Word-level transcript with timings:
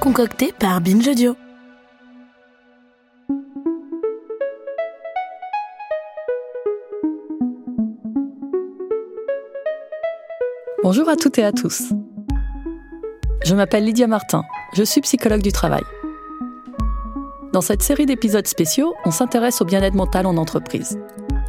concocté 0.00 0.54
par 0.58 0.80
Binge. 0.80 1.10
Bonjour 10.82 11.06
à 11.10 11.16
toutes 11.16 11.38
et 11.38 11.44
à 11.44 11.52
tous. 11.52 11.92
Je 13.44 13.54
m'appelle 13.54 13.84
Lydia 13.84 14.06
Martin, 14.06 14.42
je 14.72 14.82
suis 14.82 15.02
psychologue 15.02 15.42
du 15.42 15.52
travail. 15.52 15.82
Dans 17.52 17.60
cette 17.60 17.82
série 17.82 18.06
d'épisodes 18.06 18.46
spéciaux, 18.46 18.94
on 19.04 19.10
s'intéresse 19.10 19.60
au 19.60 19.66
bien-être 19.66 19.94
mental 19.94 20.24
en 20.24 20.38
entreprise. 20.38 20.98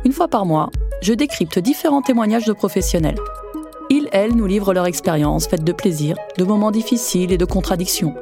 Une 0.04 0.12
fois 0.12 0.28
par 0.28 0.46
mois, 0.46 0.70
je 1.02 1.14
décrypte 1.14 1.58
différents 1.58 2.02
témoignages 2.02 2.46
de 2.46 2.54
professionnels. 2.54 3.20
Ils, 3.90 4.10
elles, 4.12 4.36
nous 4.36 4.46
livrent 4.46 4.74
leur 4.74 4.88
expérience 4.88 5.48
faite 5.48 5.64
de 5.64 5.72
plaisir, 5.72 6.18
de 6.38 6.44
moments 6.44 6.72
difficiles 6.72 7.32
et 7.32 7.38
de 7.38 7.46
contradictions. 7.46 8.14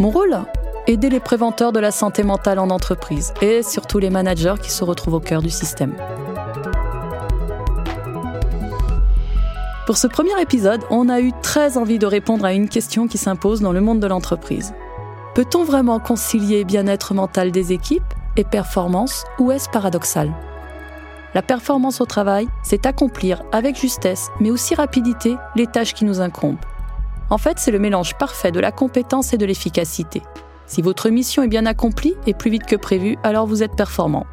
Mon 0.00 0.08
rôle 0.08 0.46
Aider 0.86 1.10
les 1.10 1.20
préventeurs 1.20 1.72
de 1.72 1.78
la 1.78 1.90
santé 1.90 2.22
mentale 2.22 2.58
en 2.58 2.70
entreprise 2.70 3.34
et 3.42 3.62
surtout 3.62 3.98
les 3.98 4.08
managers 4.08 4.54
qui 4.62 4.70
se 4.70 4.82
retrouvent 4.82 5.12
au 5.12 5.20
cœur 5.20 5.42
du 5.42 5.50
système. 5.50 5.94
Pour 9.84 9.98
ce 9.98 10.06
premier 10.06 10.40
épisode, 10.40 10.80
on 10.88 11.10
a 11.10 11.20
eu 11.20 11.32
très 11.42 11.76
envie 11.76 11.98
de 11.98 12.06
répondre 12.06 12.46
à 12.46 12.54
une 12.54 12.70
question 12.70 13.08
qui 13.08 13.18
s'impose 13.18 13.60
dans 13.60 13.72
le 13.72 13.82
monde 13.82 14.00
de 14.00 14.06
l'entreprise. 14.06 14.72
Peut-on 15.34 15.64
vraiment 15.64 16.00
concilier 16.00 16.64
bien-être 16.64 17.12
mental 17.12 17.52
des 17.52 17.74
équipes 17.74 18.14
et 18.38 18.44
performance 18.44 19.26
ou 19.38 19.52
est-ce 19.52 19.68
paradoxal? 19.68 20.32
La 21.34 21.42
performance 21.42 22.00
au 22.00 22.06
travail, 22.06 22.48
c'est 22.62 22.86
accomplir 22.86 23.42
avec 23.52 23.78
justesse 23.78 24.30
mais 24.40 24.50
aussi 24.50 24.74
rapidité 24.74 25.36
les 25.56 25.66
tâches 25.66 25.92
qui 25.92 26.06
nous 26.06 26.22
incombent. 26.22 26.56
En 27.30 27.38
fait, 27.38 27.60
c'est 27.60 27.70
le 27.70 27.78
mélange 27.78 28.18
parfait 28.18 28.50
de 28.50 28.58
la 28.58 28.72
compétence 28.72 29.32
et 29.32 29.38
de 29.38 29.46
l'efficacité. 29.46 30.20
Si 30.66 30.82
votre 30.82 31.10
mission 31.10 31.44
est 31.44 31.48
bien 31.48 31.64
accomplie 31.64 32.14
et 32.26 32.34
plus 32.34 32.50
vite 32.50 32.66
que 32.66 32.74
prévu, 32.74 33.16
alors 33.22 33.46
vous 33.46 33.62
êtes 33.62 33.76
performant. 33.76 34.26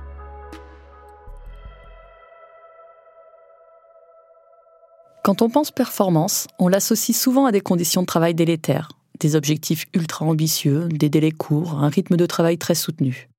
Quand 5.24 5.44
on 5.44 5.50
pense 5.50 5.70
performance, 5.70 6.48
on 6.58 6.70
l'associe 6.70 7.16
souvent 7.16 7.46
à 7.46 7.52
des 7.52 7.62
conditions 7.62 8.02
de 8.02 8.08
travail 8.08 8.34
délétères, 8.34 8.90
des 9.20 9.36
objectifs 9.36 9.86
ultra 9.94 10.26
ambitieux, 10.26 10.88
des 10.88 11.10
délais 11.10 11.32
courts, 11.32 11.84
un 11.84 11.90
rythme 11.90 12.18
de 12.18 12.26
travail 12.26 12.58
très 12.58 12.76
soutenu. 12.76 13.30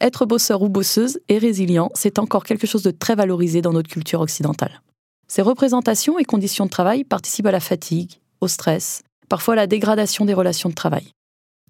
Être 0.00 0.26
bosseur 0.26 0.60
ou 0.60 0.68
bosseuse 0.68 1.20
et 1.28 1.38
résilient, 1.38 1.90
c'est 1.94 2.18
encore 2.18 2.44
quelque 2.44 2.66
chose 2.66 2.82
de 2.82 2.90
très 2.90 3.14
valorisé 3.14 3.62
dans 3.62 3.72
notre 3.72 3.88
culture 3.88 4.20
occidentale. 4.20 4.82
Ces 5.26 5.40
représentations 5.40 6.18
et 6.18 6.24
conditions 6.24 6.66
de 6.66 6.70
travail 6.70 7.04
participent 7.04 7.46
à 7.46 7.52
la 7.52 7.60
fatigue, 7.60 8.20
au 8.40 8.48
stress, 8.48 9.02
parfois 9.28 9.54
la 9.56 9.66
dégradation 9.66 10.24
des 10.24 10.34
relations 10.34 10.68
de 10.68 10.74
travail. 10.74 11.12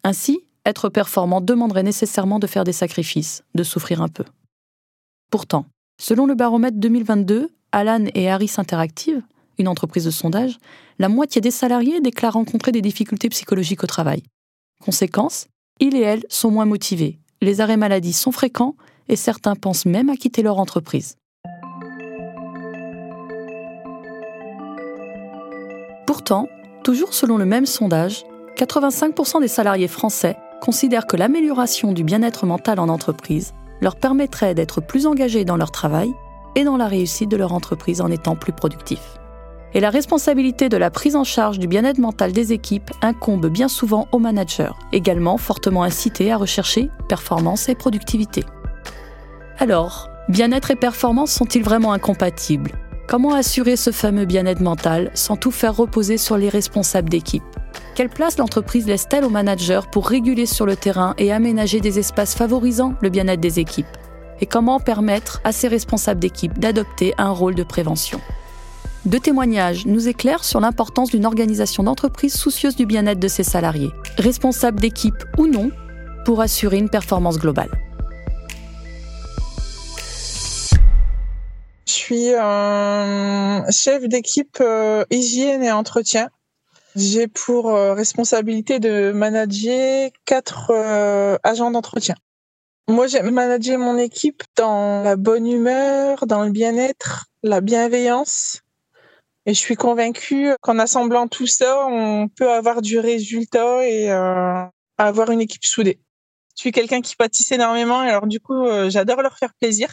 Ainsi, 0.04 0.40
être 0.64 0.88
performant 0.88 1.40
demanderait 1.40 1.82
nécessairement 1.82 2.38
de 2.38 2.46
faire 2.46 2.64
des 2.64 2.72
sacrifices, 2.72 3.44
de 3.54 3.62
souffrir 3.62 4.02
un 4.02 4.08
peu. 4.08 4.24
Pourtant, 5.30 5.66
selon 6.00 6.26
le 6.26 6.34
baromètre 6.34 6.76
2022, 6.78 7.50
Alan 7.72 8.04
et 8.14 8.30
Harris 8.30 8.54
Interactive, 8.58 9.22
une 9.58 9.68
entreprise 9.68 10.04
de 10.04 10.10
sondage, 10.10 10.58
la 10.98 11.08
moitié 11.08 11.40
des 11.40 11.50
salariés 11.50 12.00
déclarent 12.00 12.34
rencontrer 12.34 12.72
des 12.72 12.82
difficultés 12.82 13.28
psychologiques 13.28 13.84
au 13.84 13.86
travail. 13.86 14.22
Conséquence, 14.82 15.46
ils 15.80 15.96
et 15.96 16.00
elles 16.00 16.26
sont 16.28 16.50
moins 16.50 16.64
motivés, 16.64 17.18
les 17.40 17.60
arrêts 17.60 17.76
maladie 17.76 18.12
sont 18.12 18.32
fréquents 18.32 18.76
et 19.08 19.16
certains 19.16 19.54
pensent 19.54 19.86
même 19.86 20.08
à 20.08 20.16
quitter 20.16 20.42
leur 20.42 20.58
entreprise. 20.58 21.16
Pourtant, 26.06 26.48
toujours 26.86 27.14
selon 27.14 27.36
le 27.36 27.44
même 27.44 27.66
sondage, 27.66 28.24
85% 28.56 29.40
des 29.40 29.48
salariés 29.48 29.88
français 29.88 30.36
considèrent 30.60 31.08
que 31.08 31.16
l'amélioration 31.16 31.90
du 31.90 32.04
bien-être 32.04 32.46
mental 32.46 32.78
en 32.78 32.88
entreprise 32.88 33.54
leur 33.80 33.96
permettrait 33.96 34.54
d'être 34.54 34.80
plus 34.80 35.08
engagés 35.08 35.44
dans 35.44 35.56
leur 35.56 35.72
travail 35.72 36.12
et 36.54 36.62
dans 36.62 36.76
la 36.76 36.86
réussite 36.86 37.28
de 37.28 37.36
leur 37.36 37.52
entreprise 37.52 38.00
en 38.00 38.08
étant 38.08 38.36
plus 38.36 38.52
productifs 38.52 39.18
et 39.74 39.80
la 39.80 39.90
responsabilité 39.90 40.68
de 40.68 40.76
la 40.76 40.90
prise 40.90 41.16
en 41.16 41.24
charge 41.24 41.58
du 41.58 41.66
bien-être 41.66 41.98
mental 41.98 42.30
des 42.30 42.52
équipes 42.52 42.92
incombe 43.02 43.48
bien 43.48 43.66
souvent 43.66 44.06
aux 44.12 44.20
managers, 44.20 44.70
également 44.92 45.38
fortement 45.38 45.82
incités 45.82 46.30
à 46.30 46.36
rechercher 46.36 46.88
performance 47.08 47.68
et 47.68 47.74
productivité. 47.74 48.44
Alors, 49.58 50.08
bien-être 50.28 50.70
et 50.70 50.76
performance 50.76 51.32
sont-ils 51.32 51.64
vraiment 51.64 51.92
incompatibles? 51.92 52.85
Comment 53.08 53.34
assurer 53.34 53.76
ce 53.76 53.92
fameux 53.92 54.24
bien-être 54.24 54.60
mental 54.60 55.12
sans 55.14 55.36
tout 55.36 55.52
faire 55.52 55.76
reposer 55.76 56.18
sur 56.18 56.36
les 56.36 56.48
responsables 56.48 57.08
d'équipe? 57.08 57.44
Quelle 57.94 58.08
place 58.08 58.36
l'entreprise 58.36 58.88
laisse-t-elle 58.88 59.24
aux 59.24 59.30
managers 59.30 59.82
pour 59.92 60.08
réguler 60.08 60.44
sur 60.44 60.66
le 60.66 60.74
terrain 60.74 61.14
et 61.16 61.30
aménager 61.30 61.78
des 61.78 62.00
espaces 62.00 62.34
favorisant 62.34 62.94
le 63.00 63.08
bien-être 63.08 63.40
des 63.40 63.60
équipes? 63.60 63.86
Et 64.40 64.46
comment 64.46 64.80
permettre 64.80 65.40
à 65.44 65.52
ces 65.52 65.68
responsables 65.68 66.18
d'équipe 66.18 66.58
d'adopter 66.58 67.14
un 67.16 67.30
rôle 67.30 67.54
de 67.54 67.62
prévention? 67.62 68.20
Deux 69.04 69.20
témoignages 69.20 69.86
nous 69.86 70.08
éclairent 70.08 70.44
sur 70.44 70.58
l'importance 70.58 71.10
d'une 71.10 71.26
organisation 71.26 71.84
d'entreprise 71.84 72.34
soucieuse 72.34 72.74
du 72.74 72.86
bien-être 72.86 73.20
de 73.20 73.28
ses 73.28 73.44
salariés, 73.44 73.92
responsables 74.18 74.80
d'équipe 74.80 75.24
ou 75.38 75.46
non, 75.46 75.70
pour 76.24 76.40
assurer 76.40 76.78
une 76.78 76.90
performance 76.90 77.38
globale. 77.38 77.70
Suis 82.06 83.72
chef 83.72 84.04
d'équipe 84.04 84.58
euh, 84.60 85.04
hygiène 85.10 85.64
et 85.64 85.72
entretien. 85.72 86.28
J'ai 86.94 87.26
pour 87.26 87.74
euh, 87.74 87.94
responsabilité 87.94 88.78
de 88.78 89.10
manager 89.10 90.10
quatre 90.24 90.70
euh, 90.70 91.36
agents 91.42 91.72
d'entretien. 91.72 92.14
Moi, 92.88 93.08
j'aime 93.08 93.30
manager 93.30 93.78
mon 93.78 93.98
équipe 93.98 94.44
dans 94.56 95.02
la 95.02 95.16
bonne 95.16 95.48
humeur, 95.48 96.26
dans 96.26 96.44
le 96.44 96.50
bien-être, 96.50 97.26
la 97.42 97.60
bienveillance, 97.60 98.60
et 99.44 99.54
je 99.54 99.58
suis 99.58 99.74
convaincue 99.74 100.50
qu'en 100.60 100.78
assemblant 100.78 101.26
tout 101.26 101.48
ça, 101.48 101.88
on 101.88 102.28
peut 102.28 102.50
avoir 102.50 102.82
du 102.82 103.00
résultat 103.00 103.84
et 103.88 104.08
avoir 104.98 105.30
une 105.32 105.40
équipe 105.40 105.64
soudée. 105.64 105.98
Je 106.56 106.60
suis 106.60 106.72
quelqu'un 106.72 107.00
qui 107.00 107.16
pâtisse 107.16 107.50
énormément, 107.50 107.98
alors 107.98 108.28
du 108.28 108.38
coup, 108.38 108.64
j'adore 108.88 109.20
leur 109.22 109.36
faire 109.36 109.52
plaisir. 109.60 109.88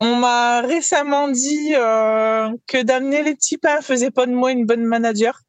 On 0.00 0.16
m'a 0.16 0.60
récemment 0.60 1.28
dit 1.28 1.74
euh, 1.74 2.50
que 2.66 2.82
d'amener 2.82 3.22
les 3.22 3.34
petits 3.34 3.58
pains 3.58 3.80
faisait 3.80 4.10
pas 4.10 4.26
de 4.26 4.32
moi 4.32 4.52
une 4.52 4.66
bonne 4.66 4.84
manager. 4.84 5.40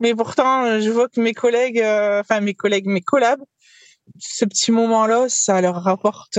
Mais 0.00 0.14
pourtant, 0.14 0.80
je 0.80 0.90
vois 0.90 1.08
que 1.08 1.20
mes 1.20 1.32
collègues, 1.32 1.82
enfin 2.20 2.40
mes 2.40 2.54
collègues, 2.54 2.86
mes 2.86 3.00
collabs, 3.00 3.42
ce 4.18 4.44
petit 4.44 4.70
moment-là, 4.70 5.26
ça 5.28 5.60
leur 5.60 5.82
rapporte 5.82 6.38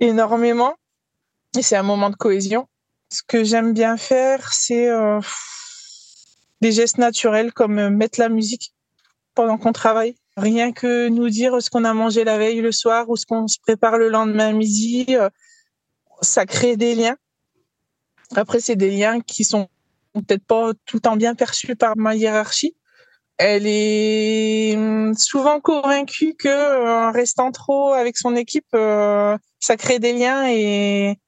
énormément. 0.00 0.74
Et 1.56 1.62
c'est 1.62 1.76
un 1.76 1.82
moment 1.82 2.10
de 2.10 2.16
cohésion. 2.16 2.68
Ce 3.10 3.22
que 3.26 3.44
j'aime 3.44 3.72
bien 3.72 3.96
faire, 3.96 4.52
c'est 4.52 4.88
euh, 4.88 5.20
des 6.60 6.72
gestes 6.72 6.98
naturels 6.98 7.52
comme 7.52 7.78
euh, 7.78 7.90
mettre 7.90 8.20
la 8.20 8.28
musique 8.28 8.74
pendant 9.34 9.58
qu'on 9.58 9.72
travaille. 9.72 10.16
Rien 10.36 10.72
que 10.72 11.08
nous 11.08 11.30
dire 11.30 11.62
ce 11.62 11.70
qu'on 11.70 11.84
a 11.84 11.94
mangé 11.94 12.24
la 12.24 12.36
veille 12.36 12.60
le 12.60 12.72
soir 12.72 13.08
ou 13.08 13.16
ce 13.16 13.24
qu'on 13.24 13.46
se 13.46 13.58
prépare 13.60 13.96
le 13.96 14.08
lendemain 14.08 14.52
midi, 14.52 15.06
euh, 15.10 15.30
ça 16.20 16.46
crée 16.46 16.76
des 16.76 16.94
liens. 16.94 17.16
Après, 18.34 18.60
c'est 18.60 18.76
des 18.76 18.90
liens 18.90 19.20
qui 19.20 19.44
sont 19.44 19.68
peut-être 20.14 20.44
pas 20.44 20.72
tout 20.86 20.96
le 20.96 21.00
temps 21.00 21.16
bien 21.16 21.34
perçus 21.34 21.76
par 21.76 21.96
ma 21.96 22.14
hiérarchie. 22.14 22.76
Elle 23.38 23.66
est 23.66 24.74
hum, 24.76 25.14
souvent 25.14 25.60
convaincue 25.60 26.34
que 26.38 27.08
en 27.08 27.12
restant 27.12 27.52
trop 27.52 27.92
avec 27.92 28.16
son 28.16 28.34
équipe, 28.34 28.74
ça 29.60 29.76
crée 29.76 29.98
des 29.98 30.12
liens 30.12 30.48
et 30.48 31.18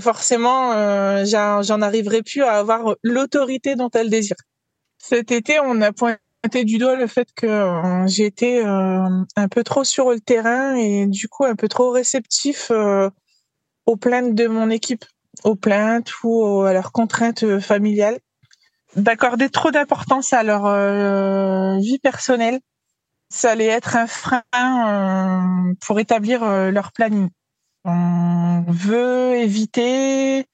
forcément, 0.00 0.72
euh, 0.72 1.24
j'en 1.24 1.82
arriverai 1.82 2.22
plus 2.22 2.42
à 2.42 2.52
avoir 2.52 2.94
l'autorité 3.02 3.74
dont 3.74 3.90
elle 3.92 4.10
désire. 4.10 4.36
Cet 4.98 5.32
été, 5.32 5.58
on 5.60 5.80
a 5.80 5.92
pointé 5.92 6.64
du 6.64 6.78
doigt 6.78 6.94
le 6.94 7.06
fait 7.06 7.28
que 7.34 7.46
euh, 7.46 8.06
j'étais 8.06 8.64
euh, 8.64 9.08
un 9.36 9.48
peu 9.48 9.64
trop 9.64 9.82
sur 9.82 10.10
le 10.10 10.20
terrain 10.20 10.76
et 10.76 11.06
du 11.06 11.28
coup 11.28 11.44
un 11.44 11.56
peu 11.56 11.68
trop 11.68 11.90
réceptif 11.90 12.70
aux 13.90 13.96
plaintes 13.96 14.34
de 14.34 14.46
mon 14.46 14.70
équipe, 14.70 15.04
aux 15.44 15.56
plaintes 15.56 16.10
ou 16.22 16.62
à 16.62 16.72
leurs 16.72 16.92
contraintes 16.92 17.58
familiales, 17.60 18.18
d'accorder 18.96 19.48
trop 19.50 19.70
d'importance 19.70 20.32
à 20.32 20.42
leur 20.42 20.64
vie 21.80 21.98
personnelle. 21.98 22.60
Ça 23.28 23.52
allait 23.52 23.66
être 23.66 23.96
un 23.96 24.06
frein 24.06 24.42
pour 25.80 26.00
établir 26.00 26.44
leur 26.70 26.92
planning. 26.92 27.28
On 27.84 28.64
veut 28.68 29.36
éviter 29.36 30.46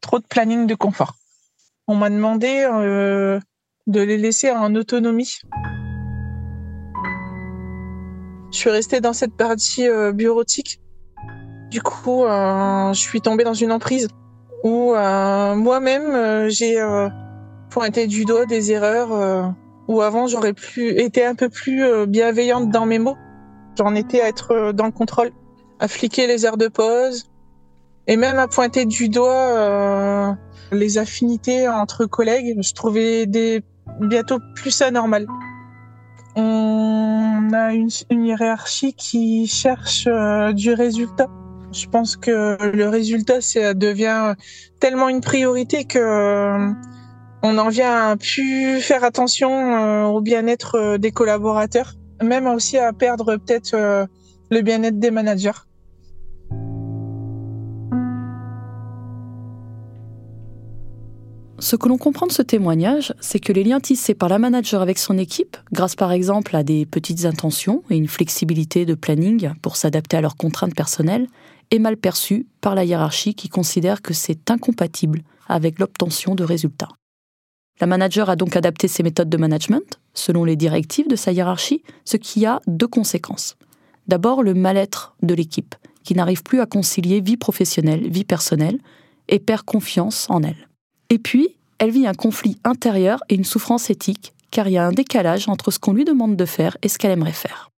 trop 0.00 0.18
de 0.18 0.26
planning 0.26 0.66
de 0.66 0.74
confort. 0.74 1.14
On 1.86 1.94
m'a 1.94 2.10
demandé 2.10 2.68
euh, 2.70 3.40
de 3.86 4.00
les 4.00 4.18
laisser 4.18 4.50
en 4.50 4.74
autonomie. 4.74 5.38
Je 8.52 8.58
suis 8.58 8.70
restée 8.70 9.00
dans 9.00 9.14
cette 9.14 9.36
partie 9.36 9.88
euh, 9.88 10.12
bureautique. 10.12 10.80
Du 11.70 11.82
coup, 11.82 12.24
euh, 12.24 12.92
je 12.92 13.00
suis 13.00 13.20
tombée 13.20 13.44
dans 13.44 13.54
une 13.54 13.72
emprise 13.72 14.08
où 14.64 14.92
moi-même 14.92 16.48
j'ai 16.48 16.76
pointé 17.70 18.06
du 18.06 18.24
doigt 18.24 18.46
des 18.46 18.72
erreurs 18.72 19.54
où 19.88 20.02
avant 20.02 20.26
j'aurais 20.26 20.52
pu 20.52 20.90
été 21.00 21.24
un 21.24 21.34
peu 21.34 21.48
plus 21.48 21.82
euh, 21.82 22.06
bienveillante 22.06 22.70
dans 22.70 22.86
mes 22.86 22.98
mots. 22.98 23.16
J'en 23.76 23.94
étais 23.94 24.20
à 24.20 24.28
être 24.28 24.52
euh, 24.52 24.72
dans 24.72 24.84
le 24.84 24.92
contrôle, 24.92 25.30
à 25.80 25.88
fliquer 25.88 26.26
les 26.26 26.44
heures 26.44 26.58
de 26.58 26.68
pause 26.68 27.24
et 28.06 28.16
même 28.16 28.38
à 28.38 28.46
pointer 28.46 28.84
du 28.84 29.08
doigt 29.08 29.32
euh, 29.32 30.32
les 30.72 30.98
affinités 30.98 31.68
entre 31.68 32.04
collègues. 32.04 32.58
Je 32.60 32.74
trouvais 32.74 33.26
des 33.26 33.62
bientôt 34.00 34.38
plus 34.54 34.82
anormales. 34.82 35.26
On 36.36 37.48
a 37.52 37.72
une, 37.72 37.88
une 38.10 38.26
hiérarchie 38.26 38.92
qui 38.92 39.46
cherche 39.46 40.06
euh, 40.06 40.52
du 40.52 40.72
résultat. 40.72 41.28
Je 41.72 41.86
pense 41.86 42.16
que 42.16 42.56
le 42.72 42.88
résultat, 42.88 43.40
ça 43.40 43.74
devient 43.74 44.34
tellement 44.80 45.08
une 45.08 45.20
priorité 45.20 45.84
que 45.84 45.98
euh, 45.98 46.72
on 47.42 47.58
en 47.58 47.68
vient 47.68 48.10
à 48.10 48.16
plus 48.16 48.80
faire 48.80 49.04
attention 49.04 49.50
euh, 49.50 50.04
au 50.04 50.20
bien-être 50.20 50.76
euh, 50.76 50.98
des 50.98 51.12
collaborateurs, 51.12 51.94
même 52.22 52.46
aussi 52.46 52.78
à 52.78 52.92
perdre 52.92 53.36
peut-être 53.36 53.76
le 54.50 54.60
bien-être 54.62 54.98
des 54.98 55.10
managers. 55.10 55.67
Ce 61.60 61.74
que 61.74 61.88
l'on 61.88 61.98
comprend 61.98 62.26
de 62.26 62.32
ce 62.32 62.42
témoignage, 62.42 63.12
c'est 63.20 63.40
que 63.40 63.52
les 63.52 63.64
liens 63.64 63.80
tissés 63.80 64.14
par 64.14 64.28
la 64.28 64.38
manager 64.38 64.80
avec 64.80 64.96
son 64.96 65.18
équipe, 65.18 65.56
grâce 65.72 65.96
par 65.96 66.12
exemple 66.12 66.54
à 66.54 66.62
des 66.62 66.86
petites 66.86 67.24
intentions 67.24 67.82
et 67.90 67.96
une 67.96 68.06
flexibilité 68.06 68.86
de 68.86 68.94
planning 68.94 69.50
pour 69.60 69.76
s'adapter 69.76 70.16
à 70.16 70.20
leurs 70.20 70.36
contraintes 70.36 70.76
personnelles, 70.76 71.26
est 71.72 71.80
mal 71.80 71.96
perçu 71.96 72.46
par 72.60 72.76
la 72.76 72.84
hiérarchie 72.84 73.34
qui 73.34 73.48
considère 73.48 74.02
que 74.02 74.14
c'est 74.14 74.52
incompatible 74.52 75.22
avec 75.48 75.80
l'obtention 75.80 76.36
de 76.36 76.44
résultats. 76.44 76.90
La 77.80 77.88
manager 77.88 78.30
a 78.30 78.36
donc 78.36 78.54
adapté 78.54 78.86
ses 78.86 79.02
méthodes 79.02 79.28
de 79.28 79.36
management 79.36 79.98
selon 80.14 80.44
les 80.44 80.56
directives 80.56 81.08
de 81.08 81.16
sa 81.16 81.32
hiérarchie, 81.32 81.82
ce 82.04 82.16
qui 82.16 82.46
a 82.46 82.60
deux 82.66 82.88
conséquences. 82.88 83.56
D'abord, 84.06 84.42
le 84.42 84.54
mal-être 84.54 85.16
de 85.22 85.34
l'équipe, 85.34 85.74
qui 86.04 86.14
n'arrive 86.14 86.42
plus 86.42 86.60
à 86.60 86.66
concilier 86.66 87.20
vie 87.20 87.36
professionnelle, 87.36 88.08
vie 88.08 88.24
personnelle, 88.24 88.78
et 89.28 89.38
perd 89.38 89.62
confiance 89.62 90.26
en 90.30 90.42
elle. 90.42 90.68
Et 91.10 91.18
puis, 91.18 91.56
elle 91.78 91.90
vit 91.90 92.06
un 92.06 92.14
conflit 92.14 92.58
intérieur 92.64 93.20
et 93.28 93.34
une 93.34 93.44
souffrance 93.44 93.88
éthique, 93.90 94.34
car 94.50 94.68
il 94.68 94.72
y 94.72 94.78
a 94.78 94.86
un 94.86 94.92
décalage 94.92 95.48
entre 95.48 95.70
ce 95.70 95.78
qu'on 95.78 95.92
lui 95.92 96.04
demande 96.04 96.36
de 96.36 96.44
faire 96.44 96.76
et 96.82 96.88
ce 96.88 96.98
qu'elle 96.98 97.12
aimerait 97.12 97.32
faire. 97.32 97.70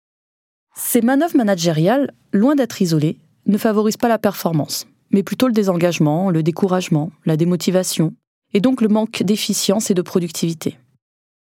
Ces 0.75 1.00
manœuvres 1.00 1.36
managériales, 1.36 2.12
loin 2.32 2.54
d'être 2.54 2.80
isolées, 2.80 3.19
ne 3.46 3.58
favorisent 3.58 3.96
pas 3.96 4.08
la 4.08 4.19
performance, 4.19 4.86
mais 5.10 5.22
plutôt 5.22 5.48
le 5.48 5.52
désengagement, 5.52 6.30
le 6.30 6.42
découragement, 6.42 7.10
la 7.26 7.36
démotivation, 7.36 8.14
et 8.54 8.60
donc 8.60 8.80
le 8.80 8.88
manque 8.88 9.22
d'efficience 9.22 9.90
et 9.90 9.94
de 9.94 10.02
productivité. 10.02 10.78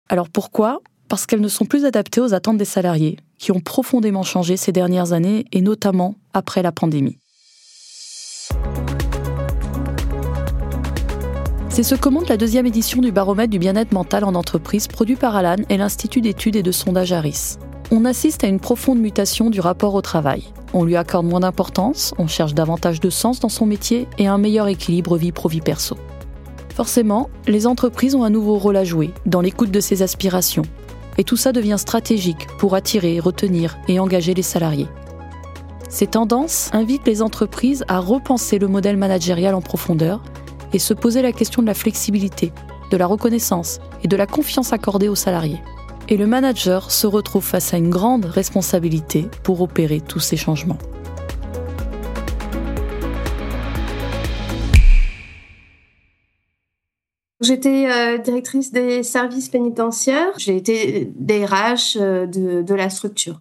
Alors 0.09 0.31
pourquoi? 0.31 0.81
Parce 1.09 1.27
qu'elles 1.27 1.41
ne 1.41 1.49
sont 1.49 1.65
plus 1.65 1.85
adaptées 1.85 2.21
aux 2.21 2.35
attentes 2.35 2.59
des 2.59 2.65
salariés, 2.65 3.19
qui 3.39 3.53
ont 3.53 3.61
profondément 3.61 4.23
changé 4.23 4.57
ces 4.57 4.73
dernières 4.73 5.13
années, 5.13 5.45
et 5.53 5.61
notamment 5.61 6.17
après 6.33 6.63
la 6.63 6.73
pandémie. 6.73 7.19
C'est 11.79 11.85
ce 11.85 11.95
que 11.95 12.09
montre 12.09 12.29
la 12.29 12.37
deuxième 12.37 12.67
édition 12.67 13.01
du 13.01 13.13
baromètre 13.13 13.53
du 13.53 13.61
bien-être 13.61 13.93
mental 13.93 14.25
en 14.25 14.35
entreprise 14.35 14.89
produit 14.89 15.15
par 15.15 15.37
Alan 15.37 15.63
et 15.69 15.77
l'Institut 15.77 16.21
d'études 16.21 16.57
et 16.57 16.65
de 16.65 16.73
sondage 16.73 17.13
Harris. 17.13 17.57
On 17.93 18.05
assiste 18.05 18.43
à 18.43 18.49
une 18.49 18.59
profonde 18.59 18.99
mutation 18.99 19.49
du 19.49 19.61
rapport 19.61 19.95
au 19.95 20.03
travail. 20.03 20.43
On 20.73 20.83
lui 20.83 20.97
accorde 20.97 21.27
moins 21.27 21.39
d'importance, 21.39 22.15
on 22.19 22.27
cherche 22.27 22.53
davantage 22.53 22.99
de 22.99 23.11
sens 23.11 23.39
dans 23.39 23.49
son 23.49 23.65
métier 23.65 24.09
et 24.19 24.27
un 24.27 24.39
meilleur 24.39 24.67
équilibre 24.67 25.17
vie 25.17 25.31
pro-vie 25.31 25.61
perso. 25.61 25.97
Forcément, 26.75 27.31
les 27.47 27.69
entreprises 27.69 28.17
ont 28.17 28.25
un 28.25 28.31
nouveau 28.31 28.59
rôle 28.59 28.77
à 28.77 28.83
jouer 28.83 29.13
dans 29.25 29.41
l'écoute 29.41 29.71
de 29.71 29.79
ces 29.79 30.03
aspirations. 30.03 30.65
Et 31.17 31.23
tout 31.23 31.37
ça 31.37 31.53
devient 31.53 31.79
stratégique 31.79 32.49
pour 32.59 32.75
attirer, 32.75 33.21
retenir 33.21 33.79
et 33.87 34.01
engager 34.01 34.35
les 34.35 34.43
salariés. 34.43 34.89
Ces 35.89 36.09
tendances 36.09 36.71
invitent 36.73 37.07
les 37.07 37.23
entreprises 37.23 37.85
à 37.87 38.01
repenser 38.01 38.59
le 38.59 38.67
modèle 38.67 38.97
managérial 38.97 39.55
en 39.55 39.61
profondeur 39.61 40.23
et 40.73 40.79
se 40.79 40.95
poser 40.95 41.23
la 41.23 41.33
question 41.33 41.63
de 41.63 41.67
la 41.67 41.75
flexibilité, 41.75 42.53
de 42.91 42.97
la 42.97 43.07
reconnaissance 43.07 43.81
et 44.03 44.09
de 44.09 44.17
la 44.17 44.27
confiance 44.27 44.73
accordée 44.73 45.09
aux 45.09 45.15
salariés. 45.15 45.61
Et 46.09 46.17
le 46.17 46.27
manager 46.27 46.91
se 46.91 47.07
retrouve 47.07 47.45
face 47.45 47.75
à 47.75 47.77
une 47.77 47.91
grande 47.91 48.25
responsabilité 48.25 49.27
pour 49.43 49.61
opérer 49.61 50.01
tous 50.01 50.21
ces 50.21 50.37
changements. 50.37 50.79
J'étais 57.41 57.89
euh, 57.89 58.19
directrice 58.19 58.73
des 58.73 59.03
services 59.03 59.49
pénitentiaires. 59.49 60.33
J'ai 60.39 60.57
été 60.57 61.13
DRH 61.15 61.97
euh, 61.97 62.27
de, 62.27 62.63
de 62.63 62.75
la 62.75 62.91
structure. 62.91 63.41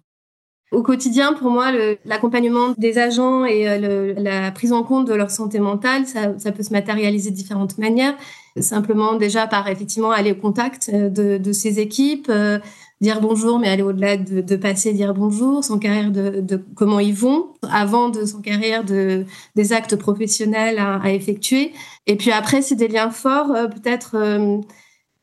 Au 0.70 0.82
quotidien, 0.82 1.32
pour 1.32 1.50
moi, 1.50 1.72
l'accompagnement 2.04 2.74
des 2.76 2.98
agents 2.98 3.46
et 3.46 3.66
euh, 3.66 4.12
la 4.18 4.50
prise 4.50 4.74
en 4.74 4.82
compte 4.82 5.08
de 5.08 5.14
leur 5.14 5.30
santé 5.30 5.60
mentale, 5.60 6.04
ça, 6.06 6.52
peut 6.52 6.62
se 6.62 6.72
matérialiser 6.72 7.30
de 7.30 7.34
différentes 7.34 7.78
manières. 7.78 8.14
Simplement 8.60 9.14
déjà 9.14 9.46
par 9.46 9.66
effectivement 9.68 10.10
aller 10.10 10.32
au 10.32 10.34
contact 10.34 10.90
euh, 10.92 11.08
de, 11.08 11.38
de 11.38 11.52
ces 11.52 11.80
équipes, 11.80 12.26
euh, 12.28 12.58
dire 13.00 13.22
bonjour, 13.22 13.58
mais 13.58 13.68
aller 13.68 13.82
au-delà 13.82 14.18
de, 14.18 14.56
passer 14.56 14.92
dire 14.92 15.14
bonjour, 15.14 15.64
son 15.64 15.78
carrière 15.78 16.10
de, 16.10 16.40
de, 16.42 16.62
comment 16.74 17.00
ils 17.00 17.14
vont, 17.14 17.46
avant 17.70 18.10
de 18.10 18.26
son 18.26 18.42
carrière 18.42 18.84
de 18.84 19.24
des 19.56 19.72
actes 19.72 19.96
professionnels 19.96 20.78
à 20.78 21.10
effectuer. 21.12 21.72
Et 22.06 22.16
puis 22.16 22.30
après, 22.30 22.60
c'est 22.60 22.74
des 22.74 22.88
liens 22.88 23.10
forts, 23.10 23.54
peut-être 23.70 24.16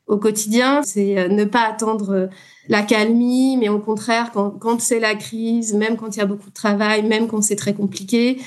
au 0.06 0.18
quotidien, 0.18 0.82
c'est 0.82 1.28
ne 1.28 1.44
pas 1.44 1.66
attendre 1.66 2.28
la 2.68 2.82
calmie, 2.82 3.56
mais 3.56 3.68
au 3.68 3.78
contraire, 3.78 4.30
quand, 4.32 4.50
quand 4.50 4.80
c'est 4.80 5.00
la 5.00 5.14
crise, 5.14 5.74
même 5.74 5.96
quand 5.96 6.16
il 6.16 6.18
y 6.18 6.22
a 6.22 6.26
beaucoup 6.26 6.48
de 6.48 6.54
travail, 6.54 7.02
même 7.02 7.26
quand 7.26 7.42
c'est 7.42 7.56
très 7.56 7.74
compliqué, 7.74 8.38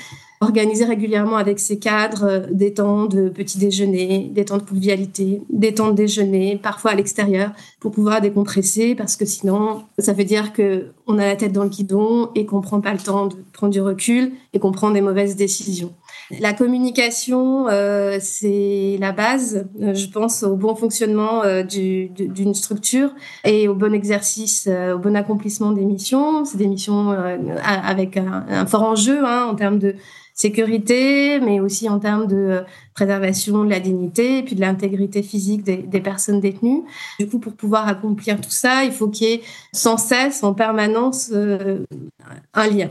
organiser 0.42 0.86
régulièrement 0.86 1.36
avec 1.36 1.58
ses 1.58 1.78
cadres 1.78 2.24
euh, 2.24 2.46
des 2.50 2.72
temps 2.72 3.04
de 3.04 3.28
petit 3.28 3.58
déjeuner, 3.58 4.30
des 4.32 4.46
temps 4.46 4.56
de 4.56 4.62
convivialité, 4.62 5.42
des 5.50 5.74
temps 5.74 5.90
de 5.90 5.94
déjeuner, 5.94 6.56
parfois 6.56 6.92
à 6.92 6.94
l'extérieur, 6.94 7.52
pour 7.78 7.92
pouvoir 7.92 8.22
décompresser, 8.22 8.94
parce 8.94 9.16
que 9.16 9.26
sinon, 9.26 9.84
ça 9.98 10.14
veut 10.14 10.24
dire 10.24 10.54
que 10.54 10.92
on 11.06 11.18
a 11.18 11.26
la 11.26 11.36
tête 11.36 11.52
dans 11.52 11.64
le 11.64 11.68
guidon 11.68 12.30
et 12.34 12.46
qu'on 12.46 12.62
prend 12.62 12.80
pas 12.80 12.92
le 12.92 12.98
temps 12.98 13.26
de 13.26 13.36
prendre 13.52 13.72
du 13.72 13.82
recul 13.82 14.32
et 14.54 14.58
qu'on 14.58 14.72
prend 14.72 14.90
des 14.90 15.02
mauvaises 15.02 15.36
décisions. 15.36 15.92
La 16.38 16.52
communication, 16.52 17.68
euh, 17.68 18.18
c'est 18.20 18.96
la 19.00 19.12
base, 19.12 19.66
euh, 19.80 19.94
je 19.94 20.08
pense, 20.08 20.44
au 20.44 20.54
bon 20.54 20.76
fonctionnement 20.76 21.42
euh, 21.42 21.62
d'une 21.64 22.54
structure 22.54 23.10
et 23.44 23.66
au 23.66 23.74
bon 23.74 23.92
exercice, 23.92 24.68
euh, 24.68 24.94
au 24.94 24.98
bon 24.98 25.16
accomplissement 25.16 25.72
des 25.72 25.84
missions. 25.84 26.44
C'est 26.44 26.58
des 26.58 26.68
missions 26.68 27.10
euh, 27.10 27.36
avec 27.64 28.16
un, 28.16 28.44
un, 28.48 28.66
fort 28.66 28.84
enjeu 28.84 29.24
hein, 29.24 29.46
en 29.50 29.54
termes 29.56 29.78
de 29.78 29.96
sécurité, 30.34 31.40
mais 31.40 31.58
aussi 31.58 31.88
en 31.88 31.98
termes 31.98 32.26
de 32.26 32.62
préservation 32.94 33.64
de 33.64 33.70
la 33.70 33.80
dignité 33.80 34.38
et 34.38 34.42
puis 34.42 34.54
de 34.54 34.60
l'intégrité 34.60 35.22
physique 35.22 35.64
des, 35.64 35.78
des, 35.78 36.00
personnes 36.00 36.40
détenues. 36.40 36.84
Du 37.18 37.28
coup, 37.28 37.40
pour 37.40 37.54
pouvoir 37.54 37.88
accomplir 37.88 38.40
tout 38.40 38.50
ça, 38.50 38.84
il 38.84 38.92
faut 38.92 39.08
qu'il 39.08 39.26
y 39.28 39.32
ait 39.32 39.42
sans 39.72 39.96
cesse, 39.96 40.44
en 40.44 40.54
permanence, 40.54 41.32
un 41.32 42.66
lien. 42.68 42.88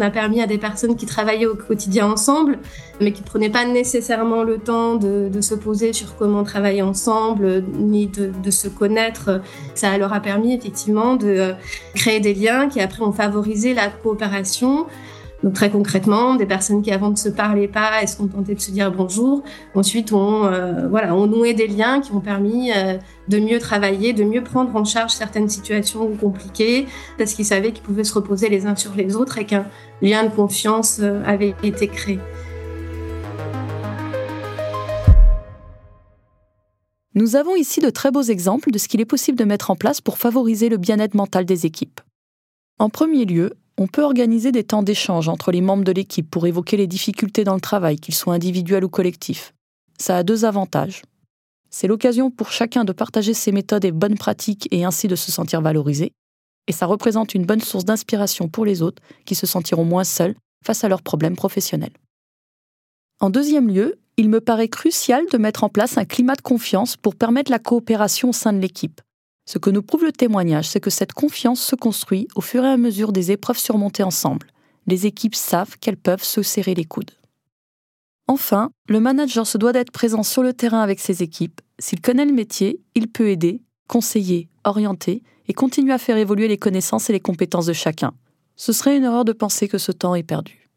A 0.00 0.10
permis 0.10 0.40
à 0.40 0.46
des 0.46 0.58
personnes 0.58 0.96
qui 0.96 1.06
travaillaient 1.06 1.46
au 1.46 1.54
quotidien 1.54 2.10
ensemble, 2.10 2.58
mais 3.00 3.12
qui 3.12 3.20
ne 3.20 3.26
prenaient 3.26 3.50
pas 3.50 3.66
nécessairement 3.66 4.42
le 4.42 4.58
temps 4.58 4.94
de, 4.96 5.30
se 5.40 5.54
poser 5.54 5.92
sur 5.92 6.16
comment 6.16 6.42
travailler 6.42 6.82
ensemble, 6.82 7.62
ni 7.78 8.06
de, 8.06 8.30
de, 8.42 8.50
se 8.50 8.68
connaître. 8.68 9.40
Ça 9.74 9.96
leur 9.98 10.12
a 10.12 10.20
permis 10.20 10.54
effectivement 10.54 11.16
de 11.16 11.54
créer 11.94 12.20
des 12.20 12.34
liens 12.34 12.68
qui 12.68 12.80
après 12.80 13.02
ont 13.02 13.12
favorisé 13.12 13.74
la 13.74 13.88
coopération. 13.88 14.86
Très 15.54 15.70
concrètement, 15.70 16.34
des 16.34 16.44
personnes 16.44 16.82
qui 16.82 16.90
avant 16.90 17.08
ne 17.08 17.16
se 17.16 17.30
parlaient 17.30 17.66
pas 17.66 18.02
et 18.02 18.06
se 18.06 18.18
contentaient 18.18 18.54
de 18.54 18.60
se 18.60 18.70
dire 18.70 18.92
bonjour, 18.92 19.42
ensuite 19.74 20.12
ont 20.12 20.44
euh, 20.44 20.86
voilà 20.86 21.14
ont 21.14 21.26
noué 21.26 21.54
des 21.54 21.66
liens 21.66 22.02
qui 22.02 22.12
ont 22.12 22.20
permis 22.20 22.70
euh, 22.72 22.98
de 23.28 23.38
mieux 23.38 23.58
travailler, 23.58 24.12
de 24.12 24.22
mieux 24.22 24.44
prendre 24.44 24.76
en 24.76 24.84
charge 24.84 25.12
certaines 25.12 25.48
situations 25.48 26.14
compliquées, 26.16 26.86
parce 27.16 27.32
qu'ils 27.32 27.46
savaient 27.46 27.72
qu'ils 27.72 27.82
pouvaient 27.82 28.04
se 28.04 28.12
reposer 28.12 28.50
les 28.50 28.66
uns 28.66 28.76
sur 28.76 28.94
les 28.94 29.16
autres 29.16 29.38
et 29.38 29.46
qu'un 29.46 29.64
lien 30.02 30.24
de 30.24 30.28
confiance 30.28 30.98
euh, 31.00 31.22
avait 31.24 31.54
été 31.62 31.88
créé. 31.88 32.18
Nous 37.14 37.34
avons 37.34 37.56
ici 37.56 37.80
de 37.80 37.88
très 37.88 38.10
beaux 38.10 38.22
exemples 38.22 38.70
de 38.70 38.78
ce 38.78 38.88
qu'il 38.88 39.00
est 39.00 39.06
possible 39.06 39.38
de 39.38 39.44
mettre 39.44 39.70
en 39.70 39.76
place 39.76 40.02
pour 40.02 40.18
favoriser 40.18 40.68
le 40.68 40.76
bien-être 40.76 41.14
mental 41.14 41.46
des 41.46 41.64
équipes. 41.64 42.02
En 42.78 42.90
premier 42.90 43.24
lieu, 43.24 43.54
on 43.80 43.86
peut 43.86 44.04
organiser 44.04 44.52
des 44.52 44.62
temps 44.62 44.82
d'échange 44.82 45.30
entre 45.30 45.50
les 45.50 45.62
membres 45.62 45.84
de 45.84 45.92
l'équipe 45.92 46.30
pour 46.30 46.46
évoquer 46.46 46.76
les 46.76 46.86
difficultés 46.86 47.44
dans 47.44 47.54
le 47.54 47.62
travail, 47.62 47.96
qu'ils 47.96 48.14
soient 48.14 48.34
individuels 48.34 48.84
ou 48.84 48.90
collectifs. 48.90 49.54
Ça 49.98 50.18
a 50.18 50.22
deux 50.22 50.44
avantages. 50.44 51.00
C'est 51.70 51.86
l'occasion 51.86 52.30
pour 52.30 52.52
chacun 52.52 52.84
de 52.84 52.92
partager 52.92 53.32
ses 53.32 53.52
méthodes 53.52 53.86
et 53.86 53.90
bonnes 53.90 54.18
pratiques 54.18 54.68
et 54.70 54.84
ainsi 54.84 55.08
de 55.08 55.16
se 55.16 55.32
sentir 55.32 55.62
valorisé. 55.62 56.12
Et 56.66 56.72
ça 56.72 56.84
représente 56.84 57.34
une 57.34 57.46
bonne 57.46 57.62
source 57.62 57.86
d'inspiration 57.86 58.48
pour 58.48 58.66
les 58.66 58.82
autres 58.82 59.02
qui 59.24 59.34
se 59.34 59.46
sentiront 59.46 59.86
moins 59.86 60.04
seuls 60.04 60.34
face 60.62 60.84
à 60.84 60.88
leurs 60.88 61.02
problèmes 61.02 61.36
professionnels. 61.36 61.94
En 63.18 63.30
deuxième 63.30 63.68
lieu, 63.68 63.98
il 64.18 64.28
me 64.28 64.42
paraît 64.42 64.68
crucial 64.68 65.24
de 65.32 65.38
mettre 65.38 65.64
en 65.64 65.70
place 65.70 65.96
un 65.96 66.04
climat 66.04 66.36
de 66.36 66.42
confiance 66.42 66.98
pour 66.98 67.14
permettre 67.16 67.50
la 67.50 67.58
coopération 67.58 68.28
au 68.28 68.34
sein 68.34 68.52
de 68.52 68.58
l'équipe. 68.58 69.00
Ce 69.50 69.58
que 69.58 69.70
nous 69.70 69.82
prouve 69.82 70.04
le 70.04 70.12
témoignage, 70.12 70.68
c'est 70.68 70.78
que 70.78 70.90
cette 70.90 71.12
confiance 71.12 71.60
se 71.60 71.74
construit 71.74 72.28
au 72.36 72.40
fur 72.40 72.64
et 72.64 72.68
à 72.68 72.76
mesure 72.76 73.10
des 73.10 73.32
épreuves 73.32 73.58
surmontées 73.58 74.04
ensemble. 74.04 74.46
Les 74.86 75.06
équipes 75.06 75.34
savent 75.34 75.76
qu'elles 75.80 75.96
peuvent 75.96 76.22
se 76.22 76.40
serrer 76.40 76.72
les 76.72 76.84
coudes. 76.84 77.10
Enfin, 78.28 78.70
le 78.86 79.00
manager 79.00 79.48
se 79.48 79.58
doit 79.58 79.72
d'être 79.72 79.90
présent 79.90 80.22
sur 80.22 80.44
le 80.44 80.52
terrain 80.52 80.82
avec 80.82 81.00
ses 81.00 81.24
équipes. 81.24 81.60
S'il 81.80 82.00
connaît 82.00 82.26
le 82.26 82.32
métier, 82.32 82.78
il 82.94 83.08
peut 83.08 83.28
aider, 83.28 83.60
conseiller, 83.88 84.48
orienter 84.62 85.24
et 85.48 85.52
continuer 85.52 85.92
à 85.94 85.98
faire 85.98 86.16
évoluer 86.16 86.46
les 86.46 86.56
connaissances 86.56 87.10
et 87.10 87.12
les 87.12 87.18
compétences 87.18 87.66
de 87.66 87.72
chacun. 87.72 88.12
Ce 88.54 88.72
serait 88.72 88.96
une 88.96 89.02
erreur 89.02 89.24
de 89.24 89.32
penser 89.32 89.66
que 89.66 89.78
ce 89.78 89.90
temps 89.90 90.14
est 90.14 90.22
perdu. 90.22 90.70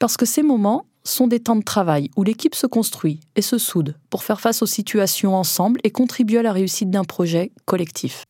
Parce 0.00 0.16
que 0.16 0.26
ces 0.26 0.42
moments 0.42 0.84
sont 1.04 1.26
des 1.26 1.40
temps 1.40 1.56
de 1.56 1.62
travail 1.62 2.10
où 2.16 2.22
l'équipe 2.22 2.54
se 2.54 2.66
construit 2.66 3.20
et 3.36 3.42
se 3.42 3.58
soude 3.58 3.96
pour 4.10 4.22
faire 4.22 4.40
face 4.40 4.62
aux 4.62 4.66
situations 4.66 5.34
ensemble 5.34 5.80
et 5.84 5.90
contribuer 5.90 6.38
à 6.38 6.42
la 6.42 6.52
réussite 6.52 6.90
d'un 6.90 7.04
projet 7.04 7.52
collectif. 7.64 8.24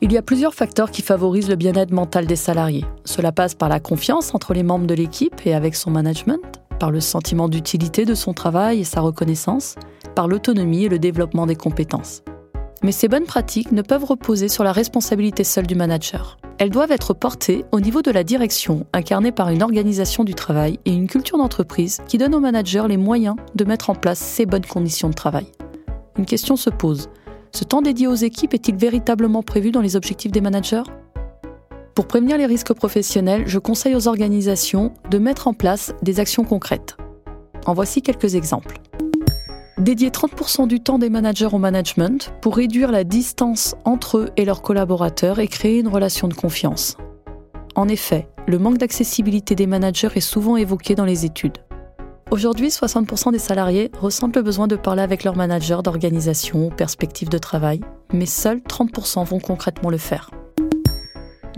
Il 0.00 0.12
y 0.12 0.16
a 0.16 0.22
plusieurs 0.22 0.54
facteurs 0.54 0.90
qui 0.90 1.00
favorisent 1.00 1.48
le 1.48 1.54
bien-être 1.54 1.92
mental 1.92 2.26
des 2.26 2.36
salariés. 2.36 2.84
Cela 3.04 3.30
passe 3.30 3.54
par 3.54 3.68
la 3.68 3.78
confiance 3.78 4.34
entre 4.34 4.52
les 4.52 4.64
membres 4.64 4.86
de 4.86 4.94
l'équipe 4.94 5.40
et 5.44 5.54
avec 5.54 5.76
son 5.76 5.92
management, 5.92 6.40
par 6.80 6.90
le 6.90 7.00
sentiment 7.00 7.48
d'utilité 7.48 8.04
de 8.04 8.14
son 8.14 8.32
travail 8.32 8.80
et 8.80 8.84
sa 8.84 9.00
reconnaissance, 9.00 9.76
par 10.16 10.26
l'autonomie 10.26 10.86
et 10.86 10.88
le 10.88 10.98
développement 10.98 11.46
des 11.46 11.54
compétences. 11.54 12.22
Mais 12.82 12.92
ces 12.92 13.06
bonnes 13.06 13.26
pratiques 13.26 13.70
ne 13.70 13.82
peuvent 13.82 14.04
reposer 14.04 14.48
sur 14.48 14.64
la 14.64 14.72
responsabilité 14.72 15.44
seule 15.44 15.66
du 15.66 15.76
manager. 15.76 16.38
Elles 16.58 16.70
doivent 16.70 16.90
être 16.90 17.14
portées 17.14 17.64
au 17.70 17.80
niveau 17.80 18.02
de 18.02 18.10
la 18.10 18.24
direction, 18.24 18.86
incarnée 18.92 19.32
par 19.32 19.50
une 19.50 19.62
organisation 19.62 20.24
du 20.24 20.34
travail 20.34 20.78
et 20.84 20.92
une 20.92 21.06
culture 21.06 21.38
d'entreprise 21.38 21.98
qui 22.08 22.18
donne 22.18 22.34
au 22.34 22.40
manager 22.40 22.88
les 22.88 22.96
moyens 22.96 23.36
de 23.54 23.64
mettre 23.64 23.90
en 23.90 23.94
place 23.94 24.18
ces 24.18 24.46
bonnes 24.46 24.66
conditions 24.66 25.08
de 25.08 25.14
travail. 25.14 25.46
Une 26.18 26.26
question 26.26 26.56
se 26.56 26.70
pose. 26.70 27.08
Ce 27.52 27.64
temps 27.64 27.82
dédié 27.82 28.06
aux 28.06 28.14
équipes 28.14 28.54
est-il 28.54 28.76
véritablement 28.76 29.42
prévu 29.42 29.70
dans 29.70 29.80
les 29.80 29.96
objectifs 29.96 30.32
des 30.32 30.40
managers? 30.40 30.82
Pour 31.94 32.06
prévenir 32.06 32.38
les 32.38 32.46
risques 32.46 32.72
professionnels, 32.72 33.44
je 33.46 33.58
conseille 33.58 33.94
aux 33.94 34.08
organisations 34.08 34.92
de 35.10 35.18
mettre 35.18 35.46
en 35.46 35.54
place 35.54 35.94
des 36.02 36.20
actions 36.20 36.44
concrètes. 36.44 36.96
En 37.66 37.74
voici 37.74 38.02
quelques 38.02 38.34
exemples. 38.34 38.80
Dédier 39.82 40.10
30% 40.10 40.68
du 40.68 40.78
temps 40.78 41.00
des 41.00 41.10
managers 41.10 41.48
au 41.52 41.58
management 41.58 42.32
pour 42.40 42.54
réduire 42.54 42.92
la 42.92 43.02
distance 43.02 43.74
entre 43.84 44.18
eux 44.18 44.30
et 44.36 44.44
leurs 44.44 44.62
collaborateurs 44.62 45.40
et 45.40 45.48
créer 45.48 45.80
une 45.80 45.88
relation 45.88 46.28
de 46.28 46.34
confiance. 46.34 46.96
En 47.74 47.88
effet, 47.88 48.28
le 48.46 48.60
manque 48.60 48.78
d'accessibilité 48.78 49.56
des 49.56 49.66
managers 49.66 50.10
est 50.14 50.20
souvent 50.20 50.56
évoqué 50.56 50.94
dans 50.94 51.04
les 51.04 51.24
études. 51.24 51.58
Aujourd'hui, 52.30 52.68
60% 52.68 53.32
des 53.32 53.40
salariés 53.40 53.90
ressentent 54.00 54.36
le 54.36 54.42
besoin 54.42 54.68
de 54.68 54.76
parler 54.76 55.02
avec 55.02 55.24
leur 55.24 55.34
manager 55.34 55.82
d'organisation, 55.82 56.70
perspective 56.70 57.28
de 57.28 57.38
travail, 57.38 57.80
mais 58.12 58.26
seuls 58.26 58.58
30% 58.58 59.24
vont 59.24 59.40
concrètement 59.40 59.90
le 59.90 59.98
faire. 59.98 60.30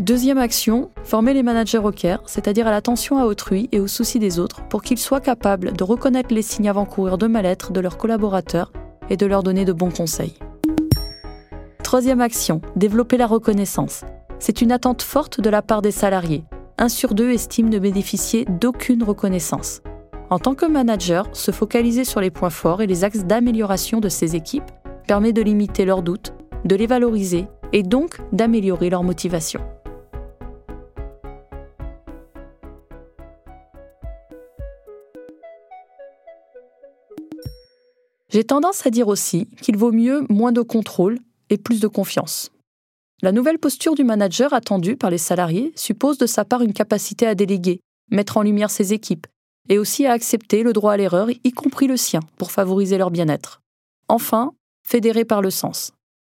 Deuxième 0.00 0.38
action, 0.38 0.90
former 1.04 1.34
les 1.34 1.44
managers 1.44 1.78
au 1.78 1.92
care, 1.92 2.20
c'est-à-dire 2.26 2.66
à 2.66 2.72
l'attention 2.72 3.18
à 3.18 3.26
autrui 3.26 3.68
et 3.70 3.78
aux 3.78 3.86
soucis 3.86 4.18
des 4.18 4.40
autres, 4.40 4.66
pour 4.66 4.82
qu'ils 4.82 4.98
soient 4.98 5.20
capables 5.20 5.72
de 5.72 5.84
reconnaître 5.84 6.34
les 6.34 6.42
signes 6.42 6.68
avant-courir 6.68 7.16
de 7.16 7.28
mal-être 7.28 7.72
de 7.72 7.78
leurs 7.78 7.96
collaborateurs 7.96 8.72
et 9.08 9.16
de 9.16 9.24
leur 9.24 9.44
donner 9.44 9.64
de 9.64 9.72
bons 9.72 9.92
conseils. 9.92 10.34
Troisième 11.84 12.20
action, 12.20 12.60
développer 12.74 13.16
la 13.16 13.28
reconnaissance. 13.28 14.04
C'est 14.40 14.62
une 14.62 14.72
attente 14.72 15.02
forte 15.02 15.40
de 15.40 15.48
la 15.48 15.62
part 15.62 15.80
des 15.80 15.92
salariés. 15.92 16.44
Un 16.76 16.88
sur 16.88 17.14
deux 17.14 17.30
estime 17.30 17.68
ne 17.68 17.78
bénéficier 17.78 18.46
d'aucune 18.46 19.04
reconnaissance. 19.04 19.80
En 20.28 20.40
tant 20.40 20.56
que 20.56 20.66
manager, 20.66 21.28
se 21.32 21.52
focaliser 21.52 22.04
sur 22.04 22.20
les 22.20 22.32
points 22.32 22.50
forts 22.50 22.82
et 22.82 22.88
les 22.88 23.04
axes 23.04 23.26
d'amélioration 23.26 24.00
de 24.00 24.08
ses 24.08 24.34
équipes 24.34 24.72
permet 25.06 25.32
de 25.32 25.42
limiter 25.42 25.84
leurs 25.84 26.02
doutes, 26.02 26.34
de 26.64 26.74
les 26.74 26.88
valoriser 26.88 27.46
et 27.72 27.84
donc 27.84 28.20
d'améliorer 28.32 28.90
leur 28.90 29.04
motivation. 29.04 29.60
J'ai 38.34 38.42
tendance 38.42 38.84
à 38.84 38.90
dire 38.90 39.06
aussi 39.06 39.46
qu'il 39.62 39.76
vaut 39.76 39.92
mieux 39.92 40.26
moins 40.28 40.50
de 40.50 40.60
contrôle 40.60 41.20
et 41.50 41.56
plus 41.56 41.78
de 41.78 41.86
confiance. 41.86 42.50
La 43.22 43.30
nouvelle 43.30 43.60
posture 43.60 43.94
du 43.94 44.02
manager 44.02 44.52
attendue 44.52 44.96
par 44.96 45.10
les 45.10 45.18
salariés 45.18 45.72
suppose 45.76 46.18
de 46.18 46.26
sa 46.26 46.44
part 46.44 46.62
une 46.62 46.72
capacité 46.72 47.28
à 47.28 47.36
déléguer, 47.36 47.78
mettre 48.10 48.36
en 48.36 48.42
lumière 48.42 48.72
ses 48.72 48.92
équipes, 48.92 49.28
et 49.68 49.78
aussi 49.78 50.04
à 50.04 50.10
accepter 50.10 50.64
le 50.64 50.72
droit 50.72 50.94
à 50.94 50.96
l'erreur, 50.96 51.28
y 51.30 51.52
compris 51.52 51.86
le 51.86 51.96
sien, 51.96 52.18
pour 52.36 52.50
favoriser 52.50 52.98
leur 52.98 53.12
bien-être. 53.12 53.60
Enfin, 54.08 54.50
fédérer 54.84 55.24
par 55.24 55.40
le 55.40 55.50
sens, 55.50 55.92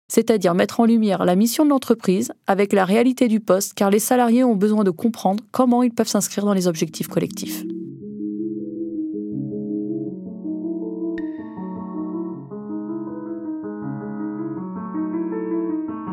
c'est-à-dire 0.06 0.54
mettre 0.54 0.78
en 0.78 0.84
lumière 0.84 1.24
la 1.24 1.34
mission 1.34 1.64
de 1.64 1.70
l'entreprise 1.70 2.30
avec 2.46 2.72
la 2.72 2.84
réalité 2.84 3.26
du 3.26 3.40
poste, 3.40 3.74
car 3.74 3.90
les 3.90 3.98
salariés 3.98 4.44
ont 4.44 4.54
besoin 4.54 4.84
de 4.84 4.92
comprendre 4.92 5.42
comment 5.50 5.82
ils 5.82 5.92
peuvent 5.92 6.06
s'inscrire 6.06 6.44
dans 6.44 6.54
les 6.54 6.68
objectifs 6.68 7.08
collectifs. 7.08 7.64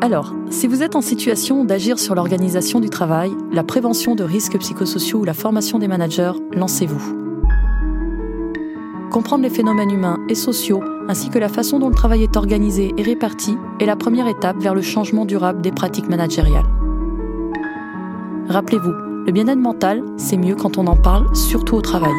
Alors, 0.05 0.35
si 0.51 0.67
vous 0.67 0.83
êtes 0.83 0.95
en 0.95 1.01
situation 1.01 1.65
d'agir 1.65 1.97
sur 1.97 2.13
l'organisation 2.13 2.79
du 2.79 2.91
travail, 2.91 3.31
la 3.51 3.63
prévention 3.63 4.13
de 4.13 4.23
risques 4.23 4.59
psychosociaux 4.59 5.21
ou 5.21 5.23
la 5.23 5.33
formation 5.33 5.79
des 5.79 5.87
managers, 5.87 6.33
lancez-vous. 6.53 7.17
Comprendre 9.09 9.41
les 9.41 9.49
phénomènes 9.49 9.89
humains 9.89 10.19
et 10.29 10.35
sociaux, 10.35 10.83
ainsi 11.07 11.31
que 11.31 11.39
la 11.39 11.49
façon 11.49 11.79
dont 11.79 11.89
le 11.89 11.95
travail 11.95 12.21
est 12.21 12.37
organisé 12.37 12.93
et 12.95 13.01
réparti, 13.01 13.57
est 13.79 13.87
la 13.87 13.95
première 13.95 14.27
étape 14.27 14.57
vers 14.59 14.75
le 14.75 14.83
changement 14.83 15.25
durable 15.25 15.63
des 15.63 15.71
pratiques 15.71 16.07
managériales. 16.07 16.69
Rappelez-vous, 18.47 18.93
le 19.25 19.31
bien-être 19.31 19.57
mental, 19.57 20.03
c'est 20.17 20.37
mieux 20.37 20.55
quand 20.55 20.77
on 20.77 20.85
en 20.85 20.97
parle, 20.97 21.35
surtout 21.35 21.77
au 21.77 21.81
travail. 21.81 22.13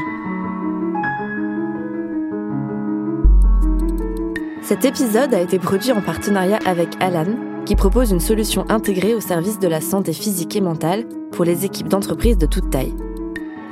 Cet 4.63 4.85
épisode 4.85 5.33
a 5.33 5.41
été 5.41 5.61
produit 5.61 5.93
en 5.93 6.01
partenariat 6.01 6.59
avec 6.67 6.89
Alan, 6.99 7.27
qui 7.67 7.75
propose 7.75 8.13
une 8.13 8.21
solution 8.21 8.65
intégrée 8.69 9.15
au 9.15 9.21
service 9.21 9.59
de 9.59 9.69
la 9.69 9.81
santé 9.81 10.13
physique 10.13 10.55
et 10.57 10.61
mentale 10.61 11.05
pour 11.33 11.45
les 11.45 11.65
équipes 11.65 11.89
d'entreprises 11.89 12.39
de 12.39 12.47
toute 12.47 12.71
taille. 12.71 12.95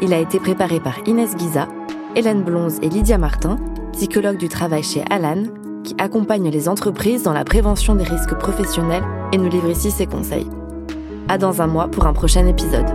Il 0.03 0.13
a 0.13 0.19
été 0.19 0.41
préparé 0.41 0.81
par 0.81 0.99
Inès 1.07 1.37
Guiza, 1.37 1.69
Hélène 2.17 2.43
Blonze 2.43 2.79
et 2.83 2.89
Lydia 2.89 3.17
Martin, 3.17 3.57
psychologues 3.93 4.37
du 4.37 4.49
travail 4.49 4.83
chez 4.83 5.05
Alan, 5.11 5.45
qui 5.85 5.95
accompagnent 5.99 6.51
les 6.51 6.69
entreprises 6.69 7.23
dans 7.23 7.33
la 7.33 7.45
prévention 7.45 7.95
des 7.95 8.05
risques 8.05 8.35
professionnels 8.35 9.05
et 9.33 9.39
nous 9.39 9.49
livre 9.49 9.71
ici 9.71 9.91
ses 9.93 10.07
conseils. 10.07 10.49
À 11.29 11.39
dans 11.39 11.63
un 11.63 11.69
mois 11.69 11.89
pour 11.89 12.07
un 12.07 12.13
prochain 12.13 12.47
épisode. 12.47 12.91